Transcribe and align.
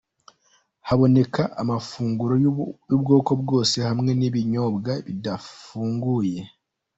Haboneka 0.87 1.41
amafunguro 1.61 2.33
y'ubwoko 2.91 3.31
bwose 3.41 3.77
hamwe 3.87 4.11
n'ibinyobwa 4.19 4.91
bidafunguye. 5.05 6.37